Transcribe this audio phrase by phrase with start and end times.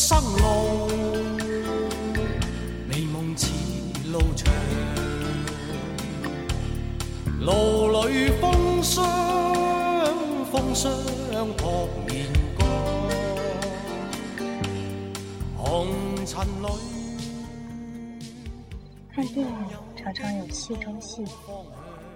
[0.00, 0.86] 生路，
[2.86, 3.48] 美梦似
[4.12, 4.54] 路长，
[7.40, 9.04] 路里风霜，
[10.52, 10.94] 风霜
[11.56, 12.26] 扑面
[12.56, 12.64] 干，
[15.56, 15.88] 红
[16.24, 16.68] 尘里。
[19.12, 19.52] 看电影
[19.96, 21.24] 常常有戏中戏，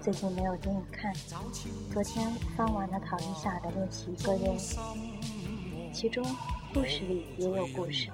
[0.01, 1.13] 最近没有电影看，
[1.91, 4.57] 昨天翻完了陶丽夏的《练习一个人》，
[5.93, 6.25] 其中。
[6.73, 8.09] 故事里也有故事，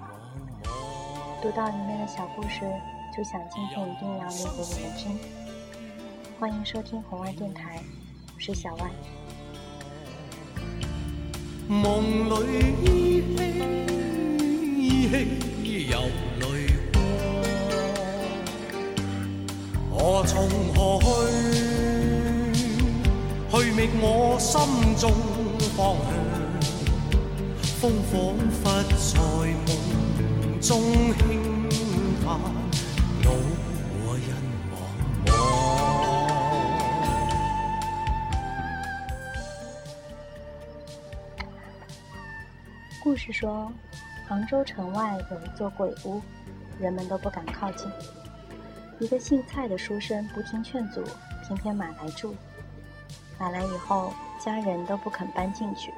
[1.42, 2.60] 读到里面的小故事，
[3.16, 5.18] 就想今天一定要念给你们听。
[6.38, 7.82] 欢迎收听红外电台，
[8.36, 8.92] 我是小万。
[11.70, 13.44] 梦里依稀
[14.76, 15.08] 依
[15.64, 16.02] 稀有
[16.42, 16.68] 泪
[19.90, 21.08] 光，我从何去？
[23.52, 24.60] 去觅我心
[24.98, 25.10] 中
[25.78, 26.39] 方向。
[27.80, 29.24] 风仿佛在
[29.66, 29.72] 梦
[30.60, 30.70] 中
[31.16, 31.24] 轻
[32.26, 32.38] 叹，
[34.04, 34.28] 我人
[34.70, 34.76] 茫
[35.24, 35.32] 茫。
[43.02, 43.72] 故事说，
[44.28, 46.22] 杭州城外有一座鬼屋，
[46.82, 47.90] 人们都不敢靠近。
[49.00, 51.02] 一个姓蔡的书生不听劝阻，
[51.48, 52.36] 偏偏买来住。
[53.40, 55.94] 买来以后，家人都不肯搬进去。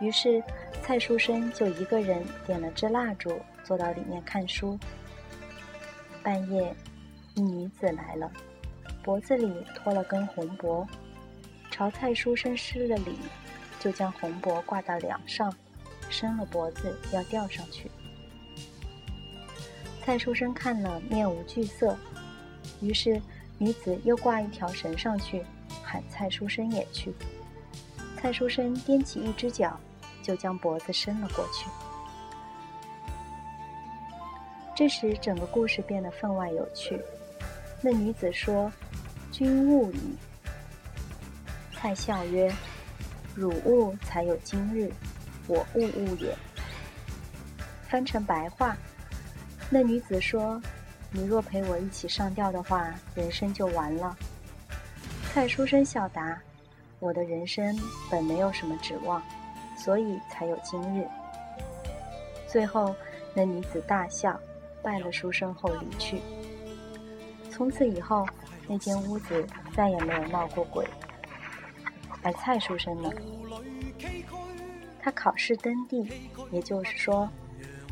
[0.00, 0.42] 于是，
[0.82, 4.78] 蔡书生就一个人点了支蜡烛，坐到里面看书。
[6.22, 6.74] 半夜，
[7.34, 8.30] 一女子来了，
[9.02, 10.86] 脖子里拖了根红帛，
[11.70, 13.16] 朝蔡书生施了礼，
[13.78, 15.54] 就将红帛挂到梁上，
[16.10, 17.90] 伸了脖子要吊上去。
[20.04, 21.96] 蔡书生看了，面无惧色，
[22.82, 23.20] 于是
[23.56, 25.42] 女子又挂一条绳上去，
[25.82, 27.14] 喊蔡书生也去。
[28.16, 29.78] 蔡书生踮起一只脚。
[30.22, 31.68] 就将脖子伸了过去。
[34.74, 37.00] 这时，整个故事变得分外有趣。
[37.80, 38.72] 那女子说
[39.30, 40.16] ：“君误矣。”
[41.72, 42.52] 蔡笑曰
[43.36, 44.90] ：“汝误才有今日，
[45.46, 46.36] 我误误也。”
[47.88, 48.76] 翻成白话，
[49.70, 50.60] 那女子说
[51.12, 54.16] ：“你若陪我一起上吊的话，人生就完了。”
[55.32, 56.36] 蔡书生笑答
[56.98, 57.78] ：“我的人生
[58.10, 59.22] 本没有什么指望。”
[59.78, 61.06] 所以才有今日。
[62.48, 62.94] 最后，
[63.34, 64.40] 那女子大笑，
[64.82, 66.18] 拜了书生后离去。
[67.50, 68.26] 从此以后，
[68.66, 70.88] 那间屋子再也没有闹过鬼。
[72.22, 73.10] 而蔡书生呢？
[74.98, 76.10] 他考试登第，
[76.50, 77.28] 也就是说，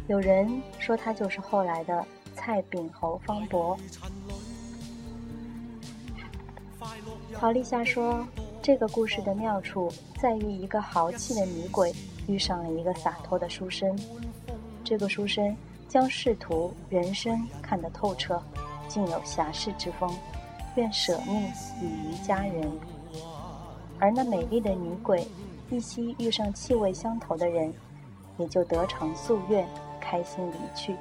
[0.08, 2.02] 有人说他就是后来的
[2.34, 3.78] 蔡炳侯方伯。
[7.34, 8.26] 陶丽夏说。
[8.64, 11.94] 这个故事的妙处在于，一个豪气的女鬼
[12.26, 13.94] 遇上了一个洒脱的书生。
[14.82, 15.54] 这个书生
[15.86, 18.42] 将仕途、人生看得透彻，
[18.88, 20.10] 竟有侠士之风，
[20.76, 21.42] 愿舍命
[21.82, 22.72] 以娱佳人。
[23.98, 25.28] 而那美丽的女鬼
[25.68, 27.70] 一夕遇上气味相投的人，
[28.38, 29.68] 也就得偿夙愿，
[30.00, 30.96] 开心离去，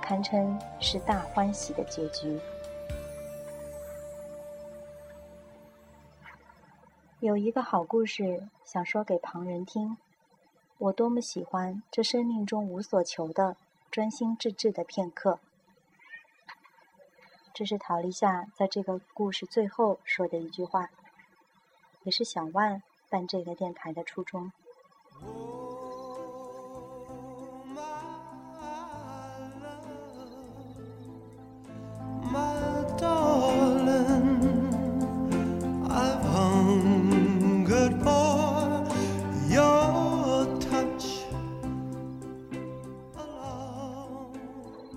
[0.00, 2.38] 堪称是大欢喜的结局。
[7.24, 9.96] 有一个好故事想说给旁人听，
[10.76, 13.56] 我多么喜欢这生命中无所求的
[13.90, 15.38] 专心致志的片刻。
[17.54, 20.90] 这是陶立夏在这个故事最后说的一句话，
[22.02, 24.52] 也是小万办这个电台的初衷。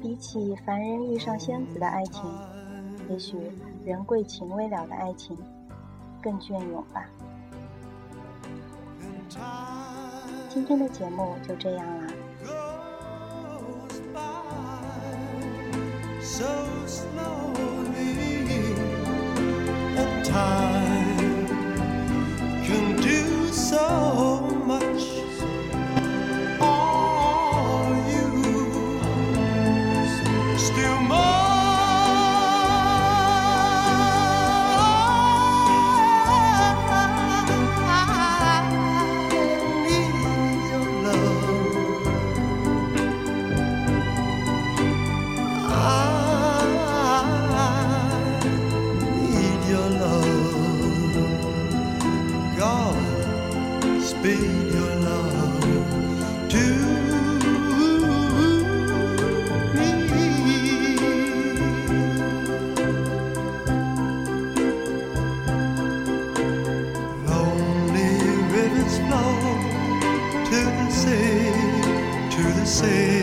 [0.01, 2.23] 比起凡人遇上仙子的爱情，
[3.09, 3.35] 也许
[3.83, 5.37] 人贵情未了的爱情
[6.21, 7.05] 更隽永吧。
[10.49, 12.07] 今天的节目就这样啦。
[72.67, 73.16] say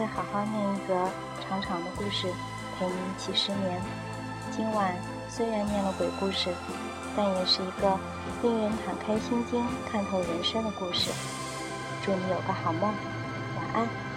[0.00, 0.94] 会好好念一个
[1.42, 2.26] 长长的故事，
[2.78, 3.78] 陪你一起失眠。
[4.50, 4.94] 今晚
[5.28, 6.48] 虽然念了鬼故事，
[7.14, 7.98] 但也是一个
[8.42, 9.62] 令人敞开心扉、
[9.92, 11.10] 看透人生的故事。
[12.02, 12.94] 祝你有个好梦，
[13.58, 14.09] 晚安。